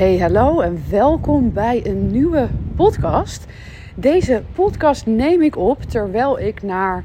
Hey, 0.00 0.18
hallo 0.18 0.60
en 0.60 0.82
welkom 0.90 1.52
bij 1.52 1.86
een 1.86 2.10
nieuwe 2.10 2.48
podcast. 2.76 3.46
Deze 3.94 4.42
podcast 4.54 5.06
neem 5.06 5.42
ik 5.42 5.56
op 5.56 5.82
terwijl 5.82 6.38
ik 6.38 6.62
naar 6.62 7.04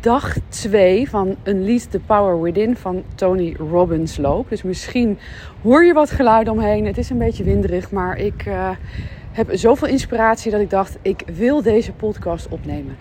dag 0.00 0.36
2 0.48 1.10
van 1.10 1.36
Unleash 1.44 1.82
the 1.82 2.00
Power 2.00 2.42
Within 2.42 2.76
van 2.76 3.02
Tony 3.14 3.56
Robbins 3.70 4.16
loop. 4.16 4.48
Dus 4.48 4.62
misschien 4.62 5.18
hoor 5.62 5.84
je 5.84 5.92
wat 5.92 6.10
geluid 6.10 6.48
omheen. 6.48 6.86
Het 6.86 6.98
is 6.98 7.10
een 7.10 7.18
beetje 7.18 7.44
winderig, 7.44 7.90
maar 7.90 8.18
ik 8.18 8.46
uh, 8.46 8.70
heb 9.36 9.50
zoveel 9.52 9.88
inspiratie 9.88 10.50
dat 10.50 10.60
ik 10.60 10.70
dacht: 10.70 10.98
ik 11.02 11.22
wil 11.26 11.62
deze 11.62 11.92
podcast 11.92 12.48
opnemen. 12.48 12.96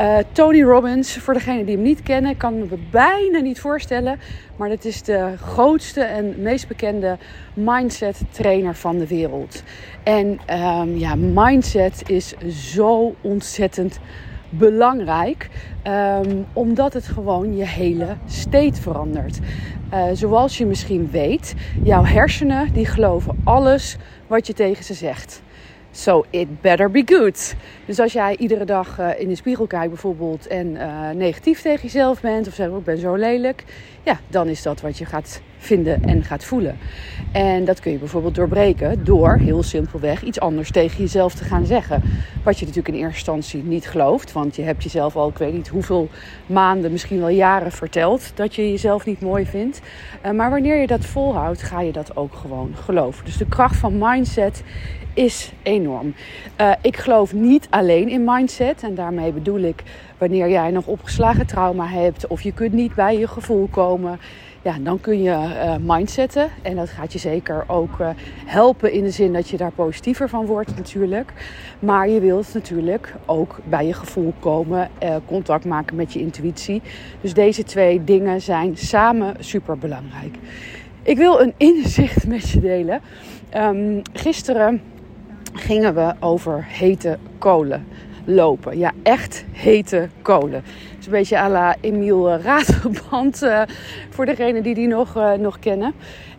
Uh, 0.00 0.16
Tony 0.32 0.62
Robbins, 0.62 1.16
voor 1.16 1.34
degenen 1.34 1.66
die 1.66 1.74
hem 1.74 1.84
niet 1.84 2.02
kennen, 2.02 2.36
kan 2.36 2.58
me 2.58 2.78
bijna 2.90 3.38
niet 3.38 3.60
voorstellen. 3.60 4.18
Maar 4.56 4.68
dat 4.68 4.84
is 4.84 5.02
de 5.02 5.34
grootste 5.36 6.00
en 6.00 6.34
meest 6.42 6.68
bekende 6.68 7.18
mindset 7.54 8.20
trainer 8.30 8.74
van 8.74 8.98
de 8.98 9.06
wereld. 9.06 9.62
En 10.02 10.26
um, 10.26 10.96
ja, 10.96 11.14
mindset 11.14 12.02
is 12.06 12.34
zo 12.48 13.14
ontzettend 13.20 13.98
belangrijk. 14.48 15.48
Um, 15.86 16.46
omdat 16.52 16.92
het 16.92 17.06
gewoon 17.06 17.56
je 17.56 17.66
hele 17.66 18.16
state 18.26 18.80
verandert. 18.80 19.38
Uh, 19.92 20.04
zoals 20.12 20.58
je 20.58 20.66
misschien 20.66 21.10
weet, 21.10 21.54
jouw 21.82 22.04
hersenen 22.04 22.72
die 22.72 22.86
geloven 22.86 23.36
alles 23.44 23.96
wat 24.26 24.46
je 24.46 24.52
tegen 24.52 24.84
ze 24.84 24.94
zegt. 24.94 25.42
So 25.94 26.24
it 26.30 26.60
better 26.60 26.90
be 26.90 27.02
good. 27.06 27.54
Dus 27.86 28.00
als 28.00 28.12
jij 28.12 28.36
iedere 28.36 28.64
dag 28.64 28.98
uh, 28.98 29.20
in 29.20 29.28
de 29.28 29.34
spiegel 29.34 29.66
kijkt 29.66 29.88
bijvoorbeeld 29.88 30.46
en 30.46 30.66
uh, 30.66 31.10
negatief 31.10 31.60
tegen 31.60 31.82
jezelf 31.82 32.20
bent 32.20 32.46
of 32.46 32.54
zegt 32.54 32.70
ik 32.70 32.84
ben 32.84 32.98
zo 32.98 33.14
lelijk, 33.14 33.64
ja, 34.02 34.20
dan 34.28 34.48
is 34.48 34.62
dat 34.62 34.80
wat 34.80 34.98
je 34.98 35.04
gaat 35.04 35.40
vinden 35.64 36.02
en 36.02 36.24
gaat 36.24 36.44
voelen. 36.44 36.76
En 37.32 37.64
dat 37.64 37.80
kun 37.80 37.92
je 37.92 37.98
bijvoorbeeld 37.98 38.34
doorbreken 38.34 39.04
door 39.04 39.36
heel 39.36 39.62
simpelweg 39.62 40.22
iets 40.22 40.40
anders 40.40 40.70
tegen 40.70 40.98
jezelf 40.98 41.34
te 41.34 41.44
gaan 41.44 41.66
zeggen. 41.66 42.02
Wat 42.42 42.58
je 42.58 42.66
natuurlijk 42.66 42.94
in 42.94 43.00
eerste 43.00 43.16
instantie 43.16 43.62
niet 43.62 43.88
gelooft, 43.88 44.32
want 44.32 44.56
je 44.56 44.62
hebt 44.62 44.82
jezelf 44.82 45.16
al, 45.16 45.28
ik 45.28 45.38
weet 45.38 45.52
niet 45.52 45.68
hoeveel 45.68 46.08
maanden, 46.46 46.92
misschien 46.92 47.18
wel 47.18 47.28
jaren 47.28 47.72
verteld 47.72 48.32
dat 48.34 48.54
je 48.54 48.70
jezelf 48.70 49.06
niet 49.06 49.20
mooi 49.20 49.46
vindt. 49.46 49.80
Uh, 50.26 50.30
maar 50.30 50.50
wanneer 50.50 50.80
je 50.80 50.86
dat 50.86 51.04
volhoudt, 51.04 51.62
ga 51.62 51.80
je 51.80 51.92
dat 51.92 52.16
ook 52.16 52.34
gewoon 52.34 52.74
geloven. 52.84 53.24
Dus 53.24 53.36
de 53.36 53.48
kracht 53.48 53.76
van 53.76 53.98
mindset 53.98 54.62
is 55.14 55.52
enorm. 55.62 56.14
Uh, 56.60 56.72
ik 56.80 56.96
geloof 56.96 57.32
niet 57.32 57.66
alleen 57.70 58.08
in 58.08 58.24
mindset. 58.24 58.82
En 58.82 58.94
daarmee 58.94 59.32
bedoel 59.32 59.60
ik 59.60 59.82
wanneer 60.28 60.48
jij 60.48 60.70
nog 60.70 60.86
opgeslagen 60.86 61.46
trauma 61.46 61.86
hebt 61.86 62.26
of 62.26 62.42
je 62.42 62.52
kunt 62.52 62.72
niet 62.72 62.94
bij 62.94 63.18
je 63.18 63.28
gevoel 63.28 63.68
komen. 63.70 64.18
Ja, 64.62 64.76
dan 64.80 65.00
kun 65.00 65.22
je 65.22 65.30
uh, 65.30 65.74
mindsetten. 65.80 66.48
En 66.62 66.76
dat 66.76 66.88
gaat 66.88 67.12
je 67.12 67.18
zeker 67.18 67.64
ook 67.66 67.98
uh, 68.00 68.08
helpen 68.46 68.92
in 68.92 69.02
de 69.02 69.10
zin 69.10 69.32
dat 69.32 69.48
je 69.48 69.56
daar 69.56 69.72
positiever 69.72 70.28
van 70.28 70.46
wordt 70.46 70.76
natuurlijk. 70.76 71.32
Maar 71.78 72.08
je 72.08 72.20
wilt 72.20 72.54
natuurlijk 72.54 73.14
ook 73.26 73.58
bij 73.64 73.86
je 73.86 73.92
gevoel 73.92 74.34
komen, 74.38 74.90
contact 75.26 75.64
maken 75.64 75.96
met 75.96 76.12
je 76.12 76.20
intuïtie. 76.20 76.82
Dus 77.20 77.34
deze 77.34 77.64
twee 77.64 78.04
dingen 78.04 78.40
zijn 78.40 78.76
samen 78.76 79.36
super 79.38 79.78
belangrijk. 79.78 80.36
Ik 81.02 81.16
wil 81.16 81.40
een 81.40 81.54
inzicht 81.56 82.26
met 82.34 82.50
je 82.50 82.60
delen. 82.60 83.00
Um, 83.56 84.02
gisteren 84.12 84.82
gingen 85.52 85.94
we 85.94 86.14
over 86.20 86.64
hete 86.68 87.18
kolen 87.38 87.86
lopen. 88.24 88.78
Ja, 88.78 88.92
echt 89.02 89.44
hete 89.52 90.08
kolen. 90.22 90.62
Het 90.64 90.98
is 90.98 91.06
een 91.06 91.12
beetje 91.12 91.38
à 91.38 91.48
la 91.48 91.76
Emiel 91.80 92.30
Raterband 92.30 93.42
uh, 93.42 93.62
voor 94.10 94.26
degenen 94.26 94.62
die 94.62 94.74
die 94.74 94.86
nog, 94.86 95.16
uh, 95.16 95.32
nog 95.32 95.58
kennen. 95.58 95.92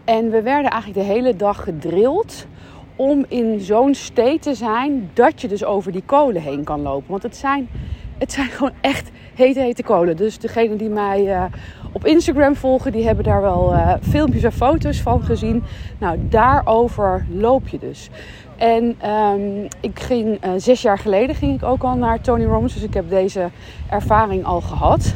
En 0.03 0.31
we 0.31 0.41
werden 0.41 0.71
eigenlijk 0.71 1.07
de 1.07 1.13
hele 1.13 1.35
dag 1.35 1.63
gedrild 1.63 2.47
om 2.95 3.25
in 3.27 3.59
zo'n 3.59 3.95
state 3.95 4.39
te 4.39 4.53
zijn 4.53 5.09
dat 5.13 5.41
je 5.41 5.47
dus 5.47 5.63
over 5.63 5.91
die 5.91 6.03
kolen 6.05 6.41
heen 6.41 6.63
kan 6.63 6.81
lopen. 6.81 7.09
Want 7.11 7.23
het 7.23 7.35
zijn, 7.35 7.69
het 8.17 8.31
zijn 8.31 8.49
gewoon 8.49 8.73
echt 8.81 9.09
hete, 9.35 9.59
hete 9.59 9.83
kolen. 9.83 10.15
Dus 10.15 10.39
degenen 10.39 10.77
die 10.77 10.89
mij 10.89 11.25
uh, 11.25 11.43
op 11.91 12.05
Instagram 12.05 12.55
volgen, 12.55 12.91
die 12.91 13.05
hebben 13.05 13.23
daar 13.23 13.41
wel 13.41 13.73
uh, 13.73 13.93
filmpjes 14.01 14.43
en 14.43 14.51
foto's 14.51 15.01
van 15.01 15.23
gezien. 15.23 15.63
Nou, 15.97 16.17
daarover 16.29 17.25
loop 17.29 17.67
je 17.67 17.79
dus. 17.79 18.09
En 18.55 19.09
um, 19.09 19.67
ik 19.81 19.99
ging 19.99 20.45
uh, 20.45 20.51
zes 20.57 20.81
jaar 20.81 20.99
geleden 20.99 21.35
ging 21.35 21.55
ik 21.55 21.63
ook 21.63 21.83
al 21.83 21.95
naar 21.95 22.21
Tony 22.21 22.45
Robbins. 22.45 22.73
Dus 22.73 22.83
ik 22.83 22.93
heb 22.93 23.09
deze 23.09 23.49
ervaring 23.89 24.45
al 24.45 24.61
gehad. 24.61 25.13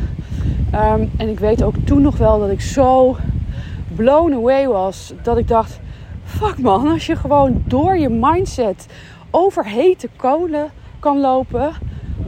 Um, 0.74 1.12
en 1.18 1.30
ik 1.30 1.40
weet 1.40 1.64
ook 1.64 1.76
toen 1.86 2.02
nog 2.02 2.18
wel 2.18 2.40
dat 2.40 2.50
ik 2.50 2.62
zo 2.62 3.18
blown 3.96 4.34
away 4.34 4.68
was. 4.68 5.14
Dat 5.22 5.38
ik 5.38 5.48
dacht, 5.48 5.80
fuck 6.24 6.58
man, 6.58 6.88
als 6.88 7.06
je 7.06 7.16
gewoon 7.16 7.64
door 7.66 7.98
je 7.98 8.10
mindset 8.10 8.88
over 9.32 9.66
hete 9.66 10.10
kolen 10.16 10.70
kan 11.00 11.20
lopen. 11.20 11.72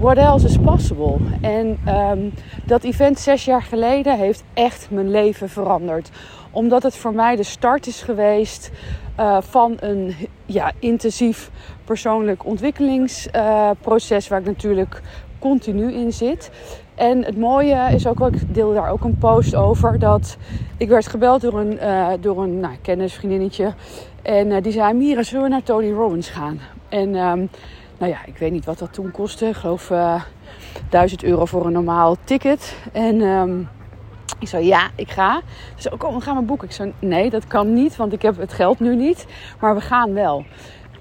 What 0.02 0.18
else 0.18 0.46
is 0.46 0.58
possible? 0.58 1.18
En 1.42 1.80
um, 1.88 2.34
dat 2.66 2.84
event 2.84 3.20
zes 3.20 3.46
jaar 3.46 3.62
geleden 3.62 4.18
heeft 4.18 4.44
echt 4.54 4.88
mijn 4.90 5.12
leven 5.12 5.50
veranderd. 5.50 6.10
Omdat 6.52 6.84
het 6.84 6.96
voor 6.96 7.14
mij 7.14 7.36
de 7.36 7.44
start 7.44 7.88
is 7.88 8.02
geweest 8.02 8.72
uh, 9.20 9.38
van 9.42 9.78
een 9.80 10.16
ja, 10.46 10.72
intensief 10.80 11.52
persoonlijk 11.84 12.46
ontwikkelingsproces, 12.46 14.24
uh, 14.24 14.30
waar 14.30 14.40
ik 14.40 14.46
natuurlijk 14.46 15.02
continu 15.40 15.94
in 15.94 16.14
zit. 16.14 16.52
En 16.96 17.24
het 17.26 17.38
mooie 17.38 17.90
is 17.94 18.08
ook 18.08 18.22
ik 18.22 18.54
deel 18.54 18.74
daar 18.74 18.90
ook 18.90 19.04
een 19.04 19.18
post 19.18 19.56
over, 19.56 20.00
dat 20.00 20.38
ik 20.78 20.90
werd 20.90 21.08
gebeld 21.08 21.42
door 21.42 21.60
een, 21.60 21.74
uh, 21.74 22.08
door 22.20 22.44
een 22.44 22.60
nou, 22.60 22.76
kennisvriendinnetje. 22.82 23.74
En 24.22 24.62
die 24.62 24.72
zei, 24.72 24.94
Mira, 24.94 25.24
zullen 25.24 25.44
we 25.44 25.50
naar 25.50 25.64
Tony 25.64 25.92
Robbins 25.92 26.30
gaan? 26.30 26.60
En 26.90 27.16
um, 27.16 27.50
nou 28.02 28.14
ja, 28.14 28.26
ik 28.26 28.38
weet 28.38 28.52
niet 28.52 28.66
wat 28.66 28.80
dat 28.80 28.94
toen 28.94 29.12
kostte. 29.12 29.48
Ik 29.48 29.56
geloof 29.56 29.92
1000 30.90 31.24
euro 31.24 31.46
voor 31.46 31.66
een 31.66 31.72
normaal 31.72 32.16
ticket. 32.24 32.76
En... 32.92 33.22
Um, 33.22 33.70
ik 34.40 34.48
zei, 34.48 34.66
ja, 34.66 34.90
ik 34.96 35.10
ga. 35.10 35.42
Ze 35.76 35.82
zei, 35.82 35.98
kom, 35.98 36.16
we 36.16 36.22
gaan 36.22 36.34
maar 36.34 36.46
boeken. 36.46 36.68
Ik 36.68 36.74
zei, 36.74 36.94
nee, 37.00 37.30
dat 37.30 37.48
kan 37.48 37.74
niet, 37.74 37.96
want 37.96 38.14
ik 38.14 38.22
heb 38.22 38.38
het 38.38 38.54
geld 38.54 38.80
nu 38.80 38.96
niet. 38.96 39.26
Maar 39.60 39.76
we 39.76 39.82
gaan 39.82 40.14
wel. 40.14 40.38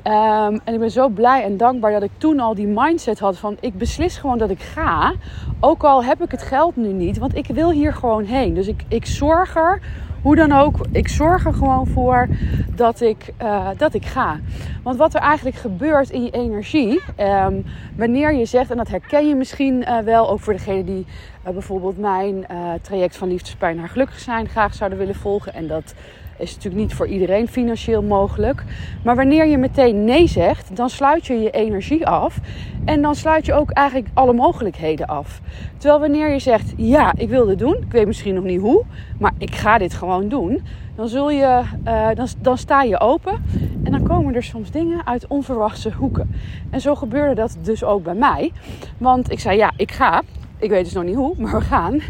Um, 0.04 0.60
en 0.64 0.74
ik 0.74 0.78
ben 0.78 0.90
zo 0.90 1.08
blij 1.08 1.44
en 1.44 1.56
dankbaar 1.56 1.92
dat 1.92 2.02
ik 2.02 2.10
toen 2.16 2.40
al 2.40 2.54
die 2.54 2.66
mindset 2.66 3.18
had 3.18 3.38
van... 3.38 3.56
ik 3.60 3.78
beslis 3.78 4.18
gewoon 4.18 4.38
dat 4.38 4.50
ik 4.50 4.60
ga. 4.60 5.12
Ook 5.60 5.84
al 5.84 6.04
heb 6.04 6.22
ik 6.22 6.30
het 6.30 6.42
geld 6.42 6.76
nu 6.76 6.92
niet, 6.92 7.18
want 7.18 7.36
ik 7.36 7.46
wil 7.46 7.70
hier 7.70 7.92
gewoon 7.92 8.24
heen. 8.24 8.54
Dus 8.54 8.66
ik, 8.66 8.84
ik 8.88 9.06
zorg 9.06 9.56
er 9.56 9.80
hoe 10.22 10.36
dan 10.36 10.52
ook, 10.52 10.86
ik 10.92 11.08
zorg 11.08 11.46
er 11.46 11.54
gewoon 11.54 11.86
voor 11.86 12.28
dat 12.74 13.00
ik, 13.00 13.32
uh, 13.42 13.68
dat 13.76 13.94
ik 13.94 14.06
ga. 14.06 14.38
Want 14.82 14.96
wat 14.96 15.14
er 15.14 15.20
eigenlijk 15.20 15.56
gebeurt 15.56 16.10
in 16.10 16.22
je 16.22 16.30
energie, 16.30 17.00
um, 17.18 17.64
wanneer 17.96 18.32
je 18.34 18.44
zegt, 18.44 18.70
en 18.70 18.76
dat 18.76 18.88
herken 18.88 19.28
je 19.28 19.34
misschien 19.34 19.74
uh, 19.74 19.98
wel, 19.98 20.30
ook 20.30 20.40
voor 20.40 20.52
degene 20.52 20.84
die 20.84 21.06
uh, 21.46 21.52
bijvoorbeeld 21.52 21.98
mijn 21.98 22.46
traject 22.82 23.16
van 23.16 23.28
liefdespijn 23.28 23.76
naar 23.76 23.88
gelukkig 23.88 24.18
zijn 24.18 24.48
graag 24.48 24.74
zouden 24.74 24.98
willen 24.98 25.14
volgen. 25.14 25.54
En 25.54 25.66
dat 25.66 25.94
is 26.40 26.54
natuurlijk 26.54 26.82
niet 26.82 26.94
voor 26.94 27.06
iedereen 27.06 27.48
financieel 27.48 28.02
mogelijk. 28.02 28.64
Maar 29.04 29.16
wanneer 29.16 29.46
je 29.46 29.58
meteen 29.58 30.04
nee 30.04 30.26
zegt, 30.26 30.76
dan 30.76 30.90
sluit 30.90 31.26
je 31.26 31.40
je 31.40 31.50
energie 31.50 32.06
af. 32.06 32.38
En 32.84 33.02
dan 33.02 33.14
sluit 33.14 33.46
je 33.46 33.54
ook 33.54 33.70
eigenlijk 33.70 34.08
alle 34.14 34.32
mogelijkheden 34.32 35.06
af. 35.06 35.40
Terwijl 35.76 36.00
wanneer 36.00 36.32
je 36.32 36.38
zegt, 36.38 36.72
ja, 36.76 37.12
ik 37.16 37.28
wil 37.28 37.46
dit 37.46 37.58
doen. 37.58 37.74
Ik 37.74 37.92
weet 37.92 38.06
misschien 38.06 38.34
nog 38.34 38.44
niet 38.44 38.60
hoe, 38.60 38.84
maar 39.18 39.32
ik 39.38 39.54
ga 39.54 39.78
dit 39.78 39.94
gewoon 39.94 40.28
doen. 40.28 40.62
Dan, 40.94 41.08
zul 41.08 41.30
je, 41.30 41.62
uh, 41.86 42.08
dan, 42.14 42.26
dan 42.38 42.58
sta 42.58 42.82
je 42.82 43.00
open. 43.00 43.44
En 43.84 43.92
dan 43.92 44.02
komen 44.02 44.34
er 44.34 44.42
soms 44.42 44.70
dingen 44.70 45.06
uit 45.06 45.26
onverwachte 45.26 45.92
hoeken. 45.92 46.34
En 46.70 46.80
zo 46.80 46.94
gebeurde 46.94 47.34
dat 47.34 47.56
dus 47.62 47.84
ook 47.84 48.02
bij 48.02 48.14
mij. 48.14 48.52
Want 48.98 49.30
ik 49.30 49.40
zei, 49.40 49.56
ja, 49.56 49.72
ik 49.76 49.92
ga. 49.92 50.22
Ik 50.60 50.70
weet 50.70 50.84
dus 50.84 50.92
nog 50.92 51.04
niet 51.04 51.14
hoe, 51.14 51.34
maar 51.38 51.58
we 51.58 51.60
gaan. 51.60 52.00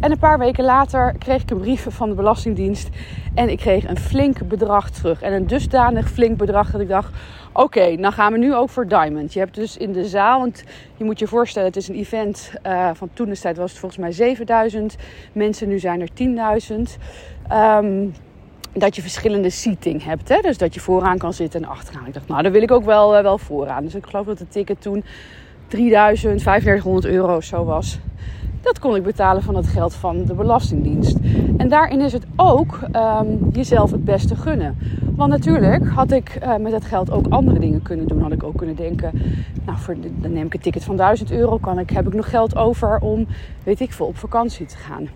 En 0.00 0.10
een 0.10 0.18
paar 0.18 0.38
weken 0.38 0.64
later 0.64 1.14
kreeg 1.18 1.42
ik 1.42 1.50
een 1.50 1.58
brief 1.58 1.86
van 1.88 2.08
de 2.08 2.14
Belastingdienst. 2.14 2.88
En 3.34 3.48
ik 3.48 3.58
kreeg 3.58 3.88
een 3.88 3.98
flink 3.98 4.48
bedrag 4.48 4.90
terug. 4.90 5.22
En 5.22 5.32
een 5.32 5.46
dusdanig 5.46 6.10
flink 6.10 6.36
bedrag 6.36 6.70
dat 6.70 6.80
ik 6.80 6.88
dacht: 6.88 7.12
oké, 7.52 7.96
dan 7.96 8.12
gaan 8.12 8.32
we 8.32 8.38
nu 8.38 8.54
ook 8.54 8.70
voor 8.70 8.88
Diamond. 8.88 9.32
Je 9.32 9.38
hebt 9.38 9.54
dus 9.54 9.76
in 9.76 9.92
de 9.92 10.04
zaal, 10.04 10.38
want 10.40 10.64
je 10.96 11.04
moet 11.04 11.18
je 11.18 11.26
voorstellen, 11.26 11.68
het 11.68 11.76
is 11.76 11.88
een 11.88 11.94
event 11.94 12.52
uh, 12.66 12.90
van 12.94 13.10
toen 13.12 13.28
de 13.28 13.38
tijd 13.38 13.56
was 13.56 13.70
het 13.70 13.80
volgens 13.80 14.00
mij 14.00 14.12
7000 14.12 14.96
mensen. 15.32 15.68
Nu 15.68 15.78
zijn 15.78 16.00
er 16.00 16.08
10.000. 16.88 17.02
Um, 17.52 18.12
dat 18.72 18.96
je 18.96 19.02
verschillende 19.02 19.50
seating 19.50 20.04
hebt. 20.04 20.28
Hè? 20.28 20.40
Dus 20.40 20.58
dat 20.58 20.74
je 20.74 20.80
vooraan 20.80 21.18
kan 21.18 21.32
zitten 21.32 21.62
en 21.62 21.68
achteraan. 21.68 22.06
Ik 22.06 22.14
dacht, 22.14 22.28
nou, 22.28 22.42
dan 22.42 22.52
wil 22.52 22.62
ik 22.62 22.70
ook 22.70 22.84
wel, 22.84 23.16
uh, 23.16 23.22
wel 23.22 23.38
vooraan. 23.38 23.84
Dus 23.84 23.94
ik 23.94 24.06
geloof 24.06 24.26
dat 24.26 24.38
de 24.38 24.48
ticket 24.48 24.80
toen 24.80 25.04
3000, 25.68 26.40
3500 26.40 27.04
euro 27.06 27.40
zo 27.40 27.64
was. 27.64 27.98
Dat 28.60 28.78
kon 28.78 28.96
ik 28.96 29.02
betalen 29.02 29.42
van 29.42 29.54
het 29.54 29.66
geld 29.66 29.94
van 29.94 30.24
de 30.24 30.34
Belastingdienst. 30.34 31.16
En 31.56 31.68
daarin 31.68 32.00
is 32.00 32.12
het 32.12 32.26
ook 32.36 32.80
um, 32.92 33.50
jezelf 33.52 33.90
het 33.90 34.04
beste 34.04 34.36
gunnen. 34.36 34.78
Want 35.16 35.30
natuurlijk 35.30 35.88
had 35.88 36.12
ik 36.12 36.38
uh, 36.42 36.56
met 36.56 36.72
dat 36.72 36.84
geld 36.84 37.10
ook 37.10 37.26
andere 37.28 37.58
dingen 37.58 37.82
kunnen 37.82 38.08
doen. 38.08 38.22
Had 38.22 38.32
ik 38.32 38.42
ook 38.42 38.56
kunnen 38.56 38.76
denken, 38.76 39.12
nou, 39.64 39.78
voor, 39.78 39.96
dan 40.16 40.32
neem 40.32 40.46
ik 40.46 40.54
een 40.54 40.60
ticket 40.60 40.84
van 40.84 40.96
1000 40.96 41.30
euro. 41.30 41.56
Kan 41.56 41.78
ik, 41.78 41.90
heb 41.90 42.06
ik 42.06 42.14
nog 42.14 42.30
geld 42.30 42.56
over 42.56 42.98
om, 43.00 43.26
weet 43.64 43.80
ik 43.80 43.92
veel, 43.92 44.06
op 44.06 44.16
vakantie 44.16 44.66
te 44.66 44.76
gaan. 44.76 45.08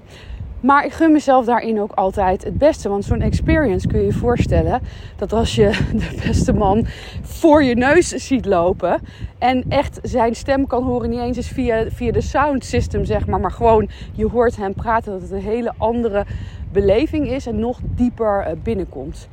Maar 0.63 0.85
ik 0.85 0.93
gun 0.93 1.13
mezelf 1.13 1.45
daarin 1.45 1.81
ook 1.81 1.93
altijd 1.93 2.45
het 2.45 2.59
beste. 2.59 2.89
Want 2.89 3.05
zo'n 3.05 3.21
experience 3.21 3.87
kun 3.87 3.99
je 3.99 4.07
je 4.07 4.13
voorstellen 4.13 4.81
dat 5.17 5.33
als 5.33 5.55
je 5.55 5.71
de 5.93 6.21
beste 6.27 6.53
man 6.53 6.87
voor 7.23 7.65
je 7.65 7.75
neus 7.75 8.09
ziet 8.09 8.45
lopen. 8.45 9.01
En 9.39 9.65
echt 9.69 9.99
zijn 10.03 10.35
stem 10.35 10.67
kan 10.67 10.85
horen, 10.85 11.11
niet 11.11 11.21
eens 11.21 11.49
via, 11.49 11.85
via 11.91 12.13
de 12.13 12.21
sound 12.21 12.65
system, 12.65 13.05
zeg 13.05 13.27
maar. 13.27 13.41
Maar 13.41 13.53
gewoon 13.53 13.89
je 14.13 14.27
hoort 14.27 14.57
hem 14.57 14.75
praten. 14.75 15.13
Dat 15.13 15.23
het 15.23 15.31
een 15.31 15.41
hele 15.41 15.73
andere 15.77 16.25
beleving 16.73 17.29
is 17.29 17.47
en 17.47 17.59
nog 17.59 17.79
dieper 17.83 18.41
eh, 18.41 18.53
binnenkomt. 18.63 19.29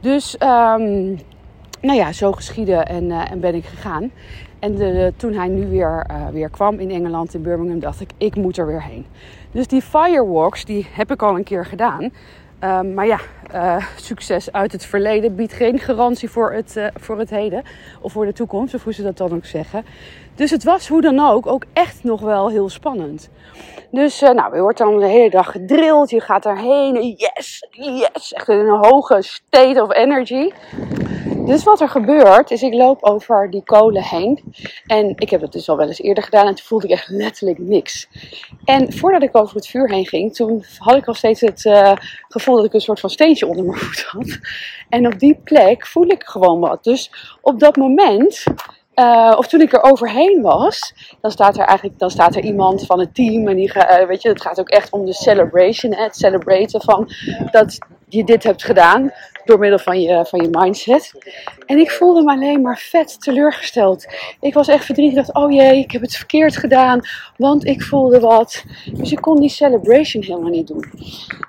Dus 0.00 0.36
um, 0.42 1.18
nou 1.80 1.98
ja, 1.98 2.12
zo 2.12 2.32
geschieden 2.32 2.86
en, 2.86 3.04
uh, 3.04 3.30
en 3.30 3.40
ben 3.40 3.54
ik 3.54 3.64
gegaan. 3.64 4.10
En 4.64 5.14
toen 5.16 5.32
hij 5.32 5.48
nu 5.48 5.68
weer, 5.68 6.06
uh, 6.10 6.28
weer 6.28 6.50
kwam 6.50 6.78
in 6.78 6.90
Engeland, 6.90 7.34
in 7.34 7.42
Birmingham, 7.42 7.80
dacht 7.80 8.00
ik, 8.00 8.10
ik 8.18 8.36
moet 8.36 8.56
er 8.56 8.66
weer 8.66 8.82
heen. 8.82 9.06
Dus 9.50 9.66
die 9.66 9.82
firewalks, 9.82 10.64
die 10.64 10.86
heb 10.92 11.10
ik 11.10 11.22
al 11.22 11.36
een 11.36 11.44
keer 11.44 11.66
gedaan. 11.66 12.02
Um, 12.60 12.94
maar 12.94 13.06
ja, 13.06 13.18
uh, 13.54 13.86
succes 13.96 14.52
uit 14.52 14.72
het 14.72 14.84
verleden 14.84 15.34
biedt 15.34 15.52
geen 15.52 15.78
garantie 15.78 16.30
voor 16.30 16.52
het, 16.52 16.74
uh, 16.76 16.86
voor 16.94 17.18
het 17.18 17.30
heden. 17.30 17.62
Of 18.00 18.12
voor 18.12 18.24
de 18.24 18.32
toekomst, 18.32 18.74
of 18.74 18.84
hoe 18.84 18.92
ze 18.92 19.02
dat 19.02 19.16
dan 19.16 19.34
ook 19.34 19.44
zeggen. 19.44 19.84
Dus 20.34 20.50
het 20.50 20.64
was 20.64 20.88
hoe 20.88 21.00
dan 21.00 21.20
ook 21.20 21.46
ook 21.46 21.64
echt 21.72 22.04
nog 22.04 22.20
wel 22.20 22.50
heel 22.50 22.68
spannend. 22.68 23.30
Dus 23.90 24.20
nou, 24.20 24.54
je 24.54 24.60
wordt 24.60 24.78
dan 24.78 24.98
de 24.98 25.06
hele 25.06 25.30
dag 25.30 25.50
gedrild. 25.50 26.10
Je 26.10 26.20
gaat 26.20 26.46
erheen. 26.46 27.14
Yes, 27.16 27.66
yes. 27.70 28.32
Echt 28.32 28.48
in 28.48 28.58
een 28.58 28.84
hoge 28.84 29.16
state 29.20 29.82
of 29.82 29.94
energy. 29.94 30.50
Dus 31.46 31.62
wat 31.62 31.80
er 31.80 31.88
gebeurt, 31.88 32.50
is 32.50 32.62
ik 32.62 32.74
loop 32.74 33.02
over 33.02 33.50
die 33.50 33.62
kolen 33.64 34.02
heen. 34.02 34.54
En 34.86 35.12
ik 35.16 35.30
heb 35.30 35.40
het 35.40 35.52
dus 35.52 35.68
al 35.68 35.76
wel 35.76 35.86
eens 35.86 36.00
eerder 36.00 36.24
gedaan 36.24 36.46
en 36.46 36.54
toen 36.54 36.66
voelde 36.66 36.86
ik 36.86 36.92
echt 36.92 37.08
letterlijk 37.08 37.58
niks. 37.58 38.08
En 38.64 38.92
voordat 38.92 39.22
ik 39.22 39.36
over 39.36 39.56
het 39.56 39.66
vuur 39.66 39.90
heen 39.90 40.06
ging, 40.06 40.34
toen 40.34 40.64
had 40.78 40.96
ik 40.96 41.06
al 41.06 41.14
steeds 41.14 41.40
het 41.40 41.64
uh, 41.64 41.92
gevoel 42.28 42.56
dat 42.56 42.64
ik 42.64 42.72
een 42.72 42.80
soort 42.80 43.00
van 43.00 43.10
steentje 43.10 43.46
onder 43.46 43.64
mijn 43.64 43.78
voet 43.78 44.02
had. 44.02 44.38
En 44.88 45.06
op 45.06 45.18
die 45.18 45.40
plek 45.44 45.86
voel 45.86 46.06
ik 46.06 46.22
gewoon 46.22 46.60
wat. 46.60 46.84
Dus 46.84 47.10
op 47.40 47.60
dat 47.60 47.76
moment 47.76 48.44
uh, 48.94 49.34
of 49.36 49.46
toen 49.46 49.60
ik 49.60 49.72
er 49.72 49.82
overheen 49.82 50.42
was, 50.42 50.94
dan 51.20 51.30
staat 51.30 51.58
er 51.58 51.64
eigenlijk 51.64 51.98
dan 51.98 52.10
staat 52.10 52.36
er 52.36 52.44
iemand 52.44 52.86
van 52.86 52.98
het 52.98 53.14
team. 53.14 53.48
En 53.48 53.56
die, 53.56 53.74
uh, 53.74 54.06
weet 54.06 54.22
je, 54.22 54.28
het 54.28 54.42
gaat 54.42 54.60
ook 54.60 54.68
echt 54.68 54.90
om 54.90 55.04
de 55.04 55.12
celebration. 55.14 55.94
Hè, 55.94 56.02
het 56.02 56.16
celebraten 56.16 56.82
van 56.82 57.10
dat 57.50 57.78
je 58.08 58.24
dit 58.24 58.42
hebt 58.42 58.64
gedaan 58.64 59.12
door 59.44 59.58
middel 59.58 59.78
van 59.78 60.00
je, 60.00 60.24
van 60.24 60.42
je 60.42 60.48
mindset. 60.50 61.12
En 61.66 61.78
ik 61.78 61.90
voelde 61.90 62.22
me 62.22 62.30
alleen 62.30 62.60
maar 62.60 62.78
vet 62.78 63.20
teleurgesteld. 63.20 64.06
Ik 64.40 64.54
was 64.54 64.68
echt 64.68 64.84
verdrietig. 64.84 65.16
Dacht, 65.16 65.34
oh 65.34 65.52
jee, 65.52 65.78
ik 65.78 65.90
heb 65.90 66.02
het 66.02 66.16
verkeerd 66.16 66.56
gedaan. 66.56 67.00
Want 67.36 67.66
ik 67.66 67.82
voelde 67.82 68.20
wat. 68.20 68.64
Dus 68.92 69.12
ik 69.12 69.20
kon 69.20 69.40
die 69.40 69.48
celebration 69.48 70.22
helemaal 70.22 70.50
niet 70.50 70.66
doen. 70.66 70.84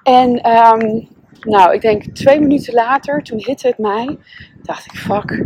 En 0.03 0.51
um, 0.51 1.07
nou, 1.39 1.73
ik 1.73 1.81
denk 1.81 2.03
twee 2.03 2.39
minuten 2.39 2.73
later, 2.73 3.23
toen 3.23 3.43
hitte 3.45 3.67
het 3.67 3.77
mij. 3.77 4.17
Dacht 4.63 4.85
ik, 4.85 4.91
fuck 4.91 5.45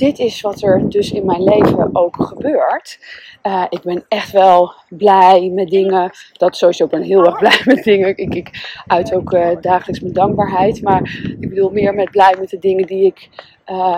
dit 0.00 0.18
is 0.18 0.40
wat 0.40 0.62
er 0.62 0.88
dus 0.88 1.12
in 1.12 1.24
mijn 1.24 1.42
leven 1.42 1.90
ook 1.92 2.16
gebeurt. 2.16 2.98
Uh, 3.42 3.64
ik 3.68 3.82
ben 3.82 4.04
echt 4.08 4.32
wel 4.32 4.72
blij 4.88 5.50
met 5.54 5.68
dingen. 5.68 6.10
Dat 6.32 6.56
sowieso, 6.56 6.84
ik 6.84 6.90
ben 6.90 7.02
heel 7.02 7.26
erg 7.26 7.38
blij 7.38 7.60
met 7.74 7.84
dingen. 7.84 8.08
Ik, 8.08 8.34
ik 8.34 8.82
uit 8.86 9.14
ook 9.14 9.32
uh, 9.32 9.48
dagelijks 9.60 10.00
mijn 10.00 10.14
dankbaarheid. 10.14 10.82
Maar 10.82 11.20
ik 11.40 11.48
bedoel 11.48 11.70
meer 11.70 11.94
met 11.94 12.10
blij 12.10 12.36
met 12.38 12.48
de 12.48 12.58
dingen 12.58 12.86
die 12.86 13.04
ik, 13.04 13.28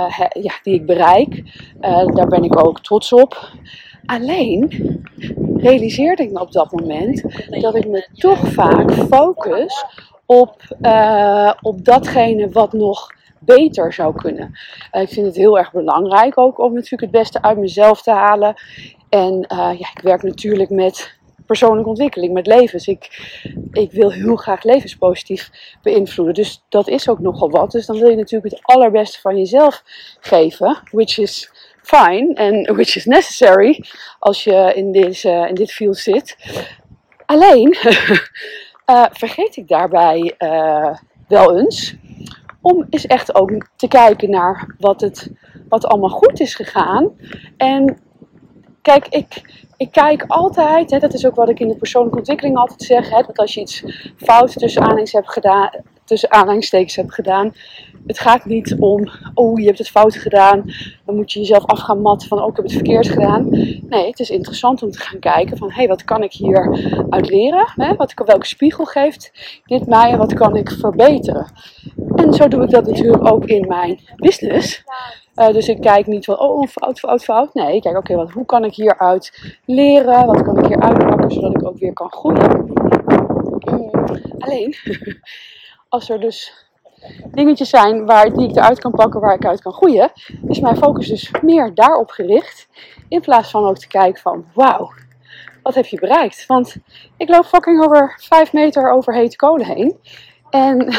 he, 0.09 0.27
ja, 0.41 0.53
die 0.63 0.75
ik 0.75 0.87
bereik. 0.87 1.43
daar 2.15 2.29
ben 2.29 2.45
ik 2.45 2.67
ook 2.67 2.81
trots 2.81 3.13
op. 3.13 3.51
Alleen 4.07 4.71
realiseerde 5.57 6.23
ik 6.23 6.33
me 6.33 6.41
op 6.41 6.53
dat 6.53 6.73
moment 6.73 7.23
dat 7.61 7.75
ik 7.75 7.89
me 7.89 8.09
toch 8.15 8.49
vaak 8.49 8.93
focus 8.93 9.85
op, 10.27 10.57
op 11.61 11.85
datgene 11.85 12.49
wat 12.49 12.73
nog 12.73 13.09
beter 13.45 13.93
zou 13.93 14.15
kunnen. 14.17 14.59
Uh, 14.93 15.03
ik 15.03 15.09
vind 15.09 15.27
het 15.27 15.37
heel 15.37 15.59
erg 15.59 15.73
belangrijk 15.73 16.39
ook 16.39 16.59
om 16.59 16.73
natuurlijk 16.73 17.13
het 17.13 17.23
beste 17.23 17.43
uit 17.43 17.59
mezelf 17.59 18.03
te 18.03 18.11
halen. 18.11 18.55
En 19.09 19.35
uh, 19.35 19.79
ja, 19.79 19.89
ik 19.95 20.01
werk 20.03 20.23
natuurlijk 20.23 20.71
met 20.71 21.21
persoonlijke 21.47 21.89
ontwikkeling, 21.89 22.33
met 22.33 22.47
levens. 22.47 22.87
Ik, 22.87 23.33
ik 23.73 23.93
wil 23.93 24.13
heel 24.13 24.37
graag 24.37 24.63
levenspositief 24.63 25.51
beïnvloeden. 25.83 26.35
Dus 26.35 26.65
dat 26.69 26.89
is 26.89 27.09
ook 27.09 27.19
nogal 27.19 27.51
wat. 27.51 27.71
Dus 27.71 27.87
dan 27.87 27.99
wil 27.99 28.11
je 28.11 28.17
natuurlijk 28.17 28.55
het 28.55 28.65
allerbeste 28.65 29.21
van 29.21 29.37
jezelf 29.37 29.83
geven, 30.21 30.79
which 30.91 31.19
is 31.19 31.51
fine 31.83 32.35
and 32.35 32.67
which 32.77 32.97
is 32.97 33.05
necessary 33.05 33.85
als 34.19 34.45
je 34.45 34.73
in, 34.75 34.93
deze, 34.93 35.47
in 35.49 35.55
dit 35.55 35.73
field 35.73 35.97
zit. 35.97 36.37
Alleen 37.27 37.77
uh, 38.87 39.07
vergeet 39.23 39.57
ik 39.57 39.69
daarbij 39.69 40.35
wel 41.29 41.59
eens 41.59 41.95
om 42.63 42.87
eens 42.91 43.07
echt 43.07 43.35
ook 43.35 43.69
te 43.77 43.89
kijken 43.89 44.31
naar 44.31 44.75
wat, 44.79 45.01
het, 45.01 45.31
wat 45.69 45.87
allemaal 45.87 46.11
goed 46.11 46.41
is 46.41 46.55
gegaan. 46.55 47.11
En 47.57 47.99
kijk, 48.83 49.07
ik, 49.09 49.43
ik 49.77 49.93
kijk 49.93 50.25
altijd, 50.27 50.91
hè, 50.91 50.99
dat 50.99 51.15
is 51.15 51.27
ook 51.27 51.35
wat 51.35 51.49
ik 51.49 51.61
in 51.61 51.69
de 51.69 51.77
persoonlijke 51.77 52.19
ontwikkeling 52.19 52.57
altijd 52.57 52.83
zeg, 52.83 53.11
hè, 53.11 53.23
dat 53.23 53.39
als 53.39 53.55
je 53.55 53.61
iets 53.61 53.85
fout 54.17 54.59
tussen 54.59 54.83
aanhalingstekens 54.83 55.13
hebt 55.13 55.33
gedaan, 55.33 55.71
tussen 56.05 56.31
hebt 56.95 57.15
gedaan, 57.15 57.55
het 58.07 58.19
gaat 58.19 58.45
niet 58.45 58.77
om, 58.79 59.11
oh 59.35 59.59
je 59.59 59.67
hebt 59.67 59.79
het 59.79 59.89
fout 59.89 60.17
gedaan, 60.17 60.65
dan 61.05 61.15
moet 61.15 61.33
je 61.33 61.39
jezelf 61.39 61.65
af 61.65 61.81
gaan 61.81 62.01
matten 62.01 62.29
van, 62.29 62.43
oh 62.43 62.49
ik 62.49 62.57
heb 62.57 62.65
het 62.65 62.75
verkeerd 62.75 63.09
gedaan. 63.09 63.49
Nee, 63.89 64.07
het 64.07 64.21
is 64.21 64.31
interessant 64.31 64.83
om 64.83 64.91
te 64.91 65.01
gaan 65.01 65.19
kijken 65.19 65.57
van, 65.57 65.69
hé, 65.69 65.75
hey, 65.75 65.89
wat 65.89 66.05
kan 66.05 66.23
ik 66.23 66.33
hier 66.33 66.79
uit 67.11 67.31
leren? 67.31 67.73
Hè? 67.75 67.95
Wat, 67.95 68.13
welke 68.25 68.47
spiegel 68.47 68.85
geeft 68.85 69.33
dit 69.65 69.87
mij 69.87 70.11
en 70.11 70.19
wat 70.19 70.35
kan 70.35 70.57
ik 70.57 70.71
verbeteren? 70.71 71.47
Zo 72.35 72.49
doe 72.49 72.63
ik 72.63 72.71
dat 72.71 72.87
natuurlijk 72.87 73.31
ook 73.33 73.45
in 73.45 73.69
mijn 73.69 74.01
business. 74.17 74.85
Uh, 75.35 75.49
dus 75.49 75.69
ik 75.69 75.81
kijk 75.81 76.07
niet 76.07 76.25
van, 76.25 76.39
oh, 76.39 76.67
fout, 76.67 76.99
fout, 76.99 77.25
fout. 77.25 77.55
Nee, 77.55 77.77
ik 77.77 77.83
kijk, 77.83 77.97
oké, 77.97 78.13
okay, 78.13 78.33
hoe 78.33 78.47
kan 78.47 78.65
ik 78.65 78.75
hieruit 78.75 79.55
leren? 79.65 80.27
Wat 80.27 80.43
kan 80.43 80.59
ik 80.59 80.67
hier 80.67 80.81
uitpakken, 80.81 81.31
zodat 81.31 81.55
ik 81.55 81.67
ook 81.67 81.79
weer 81.79 81.93
kan 81.93 82.13
groeien? 82.13 82.73
Alleen, 84.39 84.75
als 85.89 86.11
er 86.11 86.21
dus 86.21 86.67
dingetjes 87.31 87.71
zijn 87.71 88.07
waar, 88.07 88.33
die 88.33 88.49
ik 88.49 88.57
eruit 88.57 88.79
kan 88.79 88.91
pakken, 88.91 89.21
waar 89.21 89.35
ik 89.35 89.47
uit 89.47 89.63
kan 89.63 89.73
groeien, 89.73 90.13
is 90.49 90.61
mijn 90.61 90.77
focus 90.77 91.09
dus 91.09 91.31
meer 91.43 91.75
daarop 91.75 92.11
gericht. 92.11 92.69
In 93.09 93.21
plaats 93.21 93.51
van 93.51 93.65
ook 93.65 93.79
te 93.79 93.89
kijken 93.89 94.23
van, 94.23 94.45
wauw, 94.55 94.91
wat 95.63 95.75
heb 95.75 95.87
je 95.87 96.01
bereikt? 96.01 96.47
Want 96.47 96.77
ik 97.17 97.29
loop 97.29 97.45
fucking 97.45 97.85
over 97.85 98.17
5 98.21 98.53
meter 98.53 98.93
over 98.93 99.15
hete 99.15 99.37
kolen 99.37 99.67
heen. 99.67 99.99
En 100.53 100.95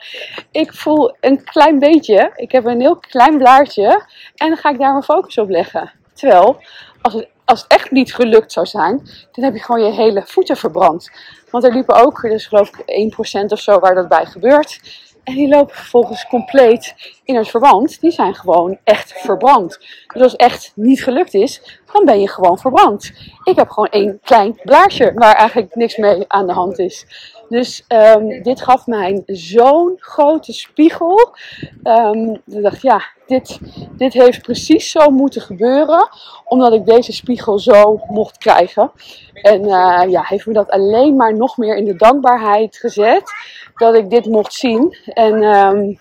ik 0.62 0.74
voel 0.74 1.16
een 1.20 1.44
klein 1.44 1.78
beetje, 1.78 2.32
ik 2.36 2.52
heb 2.52 2.64
een 2.64 2.80
heel 2.80 2.96
klein 2.96 3.38
blaartje 3.38 4.04
en 4.34 4.48
dan 4.48 4.56
ga 4.56 4.70
ik 4.70 4.78
daar 4.78 4.90
mijn 4.90 5.02
focus 5.02 5.38
op 5.38 5.48
leggen. 5.48 5.92
Terwijl, 6.12 6.62
als 7.02 7.14
het, 7.14 7.28
als 7.44 7.62
het 7.62 7.72
echt 7.72 7.90
niet 7.90 8.14
gelukt 8.14 8.52
zou 8.52 8.66
zijn, 8.66 9.08
dan 9.32 9.44
heb 9.44 9.54
je 9.54 9.62
gewoon 9.62 9.84
je 9.84 9.92
hele 9.92 10.22
voeten 10.24 10.56
verbrand. 10.56 11.10
Want 11.50 11.64
er 11.64 11.72
liepen 11.72 11.94
ook, 11.94 12.20
dus 12.20 12.46
geloof 12.46 12.70
ik 12.78 13.12
1% 13.42 13.44
of 13.48 13.60
zo 13.60 13.78
waar 13.78 13.94
dat 13.94 14.08
bij 14.08 14.26
gebeurt. 14.26 14.80
En 15.26 15.34
die 15.34 15.48
lopen 15.48 15.74
vervolgens 15.74 16.26
compleet 16.26 16.94
in 17.24 17.36
het 17.36 17.48
verband. 17.48 18.00
Die 18.00 18.10
zijn 18.10 18.34
gewoon 18.34 18.78
echt 18.84 19.12
verbrand. 19.12 19.78
Dus 20.12 20.22
als 20.22 20.36
echt 20.36 20.72
niet 20.74 21.02
gelukt 21.02 21.34
is, 21.34 21.80
dan 21.92 22.04
ben 22.04 22.20
je 22.20 22.28
gewoon 22.28 22.58
verbrand. 22.58 23.12
Ik 23.44 23.56
heb 23.56 23.68
gewoon 23.68 23.88
één 23.88 24.20
klein 24.22 24.60
blaasje 24.62 25.12
waar 25.14 25.34
eigenlijk 25.34 25.74
niks 25.74 25.96
mee 25.96 26.24
aan 26.28 26.46
de 26.46 26.52
hand 26.52 26.78
is. 26.78 27.06
Dus 27.48 27.84
um, 27.88 28.42
dit 28.42 28.62
gaf 28.62 28.86
mij 28.86 29.22
zo'n 29.26 29.94
grote 29.96 30.52
spiegel. 30.52 31.34
Um, 31.82 32.32
ik 32.46 32.62
dacht, 32.62 32.82
ja, 32.82 33.02
dit, 33.26 33.58
dit 33.96 34.12
heeft 34.12 34.42
precies 34.42 34.90
zo 34.90 35.10
moeten 35.10 35.40
gebeuren. 35.40 36.08
Omdat 36.44 36.72
ik 36.72 36.84
deze 36.84 37.12
spiegel 37.12 37.58
zo 37.58 38.00
mocht 38.08 38.38
krijgen. 38.38 38.92
En 39.32 39.64
uh, 39.64 40.02
ja, 40.08 40.22
heeft 40.22 40.46
me 40.46 40.52
dat 40.52 40.70
alleen 40.70 41.16
maar 41.16 41.36
nog 41.36 41.56
meer 41.56 41.76
in 41.76 41.84
de 41.84 41.96
dankbaarheid 41.96 42.76
gezet. 42.76 43.32
Dat 43.76 43.94
ik 43.94 44.10
dit 44.10 44.26
mocht 44.26 44.52
zien. 44.52 44.96
En 45.04 45.42
um, 45.42 45.98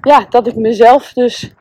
ja, 0.00 0.26
dat 0.28 0.46
ik 0.46 0.56
mezelf 0.56 1.12
dus 1.12 1.52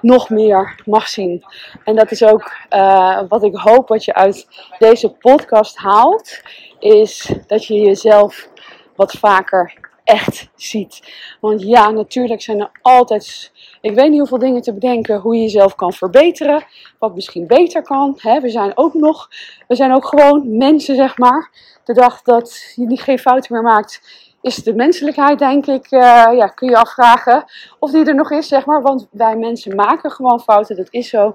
nog 0.00 0.30
meer 0.30 0.80
mag 0.84 1.08
zien. 1.08 1.44
En 1.84 1.96
dat 1.96 2.10
is 2.10 2.24
ook 2.24 2.52
uh, 2.70 3.20
wat 3.28 3.42
ik 3.42 3.54
hoop 3.54 3.88
wat 3.88 4.04
je 4.04 4.14
uit 4.14 4.46
deze 4.78 5.10
podcast 5.10 5.76
haalt. 5.76 6.40
Is 6.78 7.34
dat 7.46 7.66
je 7.66 7.74
jezelf 7.74 8.48
wat 8.96 9.12
vaker 9.12 9.92
echt 10.04 10.48
ziet. 10.54 11.12
Want 11.40 11.62
ja, 11.62 11.90
natuurlijk 11.90 12.42
zijn 12.42 12.60
er 12.60 12.70
altijd, 12.82 13.52
ik 13.80 13.94
weet 13.94 14.10
niet 14.10 14.18
hoeveel 14.18 14.38
dingen 14.38 14.62
te 14.62 14.74
bedenken 14.74 15.20
hoe 15.20 15.34
je 15.36 15.42
jezelf 15.42 15.74
kan 15.74 15.92
verbeteren. 15.92 16.64
Wat 16.98 17.14
misschien 17.14 17.46
beter 17.46 17.82
kan. 17.82 18.18
Hè. 18.20 18.40
We 18.40 18.48
zijn 18.48 18.72
ook 18.74 18.94
nog, 18.94 19.28
we 19.68 19.74
zijn 19.74 19.92
ook 19.92 20.06
gewoon 20.06 20.56
mensen, 20.56 20.96
zeg 20.96 21.18
maar. 21.18 21.50
De 21.84 21.92
dag 21.92 22.22
dat 22.22 22.72
je 22.74 22.86
niet 22.86 23.02
geen 23.02 23.18
fouten 23.18 23.52
meer 23.54 23.62
maakt, 23.62 24.00
is 24.44 24.56
de 24.56 24.74
menselijkheid, 24.74 25.38
denk 25.38 25.66
ik, 25.66 25.90
uh, 25.90 26.00
ja, 26.32 26.46
kun 26.46 26.68
je 26.68 26.76
afvragen 26.76 27.44
of 27.78 27.90
die 27.90 28.04
er 28.04 28.14
nog 28.14 28.30
is, 28.30 28.48
zeg 28.48 28.66
maar. 28.66 28.82
Want 28.82 29.08
wij 29.10 29.36
mensen 29.36 29.74
maken 29.74 30.10
gewoon 30.10 30.40
fouten, 30.40 30.76
dat 30.76 30.88
is 30.90 31.08
zo. 31.08 31.34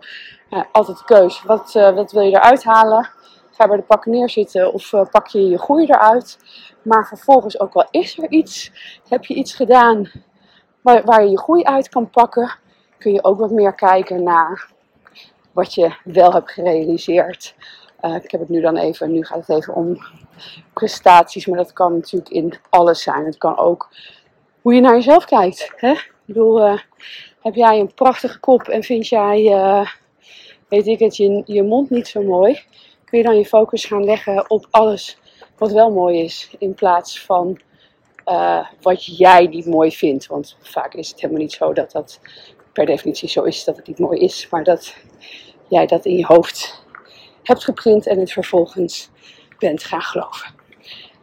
Altijd 0.72 1.04
keus. 1.04 1.44
Wat, 1.44 1.74
uh, 1.76 1.96
wat 1.96 2.12
wil 2.12 2.22
je 2.22 2.36
eruit 2.36 2.64
halen? 2.64 3.10
ga 3.60 3.68
bij 3.68 3.78
de 3.78 3.84
pakken 3.84 4.12
neerzitten 4.12 4.74
of 4.74 4.94
uh, 4.94 5.02
pak 5.12 5.28
je 5.28 5.48
je 5.48 5.58
groei 5.58 5.86
eruit. 5.86 6.38
Maar 6.82 7.08
vervolgens 7.08 7.60
ook 7.60 7.74
wel 7.74 7.88
is 7.92 8.18
er 8.18 8.30
iets, 8.30 8.72
heb 9.10 9.26
je 9.26 9.34
iets 9.34 9.54
gedaan 9.54 10.12
waar, 10.82 11.04
waar 11.04 11.24
je 11.24 11.30
je 11.30 11.40
groei 11.40 11.64
uit 11.64 11.90
kan 11.90 12.10
pakken, 12.10 12.56
kun 12.98 13.14
je 13.14 13.24
ook 13.24 13.40
wat 13.40 13.52
meer 13.52 13.74
kijken 13.74 14.24
naar 14.24 14.72
wat 15.52 15.74
je 15.74 15.96
wel 16.04 16.34
hebt 16.34 16.52
gerealiseerd. 16.52 17.56
Uh, 18.02 18.16
ik 18.16 18.32
heb 18.32 18.40
het 18.40 18.50
nu 18.50 18.62
dan 18.62 18.78
even, 18.78 19.12
nu 19.12 19.26
gaat 19.26 19.48
het 19.48 19.58
even 19.58 19.76
om 19.76 19.98
prestaties, 20.74 21.46
maar 21.46 21.58
dat 21.58 21.74
kan 21.74 21.94
natuurlijk 21.94 22.32
in 22.32 22.54
alles 22.70 23.02
zijn. 23.02 23.26
Het 23.26 23.38
kan 23.38 23.58
ook 23.58 23.90
hoe 24.62 24.74
je 24.74 24.82
naar 24.82 24.96
jezelf 24.96 25.26
kijkt. 25.26 25.74
Hè? 25.76 25.92
Ik 25.92 26.12
bedoel, 26.26 26.68
uh, 26.68 26.80
heb 27.42 27.56
jij 27.56 27.80
een 27.80 27.94
prachtige 27.94 28.40
kop 28.40 28.62
en 28.62 28.84
vind 28.84 29.08
jij, 29.08 29.42
uh, 29.42 29.88
weet 30.68 30.88
ik 30.88 31.00
het, 31.00 31.18
je, 31.18 31.42
je 31.46 31.64
mond 31.64 31.90
niet 31.90 32.08
zo 32.08 32.22
mooi? 32.22 32.62
Kun 33.06 33.18
je 33.18 33.24
dan 33.24 33.38
je 33.38 33.46
focus 33.46 33.86
gaan 33.86 34.04
leggen 34.04 34.50
op 34.50 34.68
alles 34.70 35.18
wat 35.58 35.72
wel 35.72 35.92
mooi 35.92 36.24
is, 36.24 36.56
in 36.60 36.74
plaats 36.74 37.22
van 37.26 37.60
wat 38.82 39.18
jij 39.18 39.48
niet 39.48 39.66
mooi 39.66 39.92
vindt. 39.92 40.28
Want 40.28 40.58
vaak 40.62 40.94
is 40.94 41.10
het 41.10 41.22
helemaal 41.22 41.42
niet 41.42 41.52
zo 41.52 41.74
dat 41.74 41.92
dat 41.92 42.20
per 42.74 42.86
definitie 42.86 43.30
zo 43.30 43.44
is 43.44 43.64
dat 43.64 43.78
het 43.78 43.88
niet 43.88 44.00
mooi 44.00 44.20
is, 44.20 44.48
maar 44.50 44.64
dat 44.64 44.96
jij 45.68 45.86
dat 45.86 46.06
in 46.06 46.16
je 46.16 46.26
hoofd 46.26 46.84
hebt 47.50 47.64
geprint 47.64 48.08
en 48.08 48.20
het 48.20 48.32
vervolgens 48.32 49.10
bent 49.58 49.84
gaan 49.84 50.02
geloven. 50.02 50.54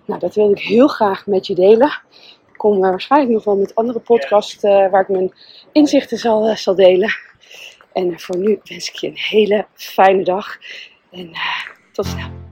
Nou, 0.04 0.20
dat 0.20 0.34
wil 0.34 0.50
ik 0.50 0.58
heel 0.58 0.88
graag 0.88 1.26
met 1.26 1.46
je 1.46 1.54
delen. 1.54 2.00
Ik 2.52 2.56
kom 2.56 2.80
waarschijnlijk 2.80 3.32
nog 3.32 3.44
wel 3.44 3.56
met 3.56 3.74
andere 3.74 4.00
podcasts 4.00 4.64
uh, 4.64 4.90
waar 4.90 5.00
ik 5.00 5.08
mijn 5.08 5.32
inzichten 5.72 6.18
zal, 6.18 6.48
uh, 6.48 6.56
zal 6.56 6.74
delen. 6.74 7.10
En 7.92 8.20
voor 8.20 8.36
nu 8.36 8.60
wens 8.64 8.88
ik 8.88 8.94
je 8.94 9.06
een 9.06 9.16
hele 9.16 9.66
fijne 9.74 10.24
dag 10.24 10.58
en 11.10 11.30
tot 11.92 12.06
snel. 12.06 12.45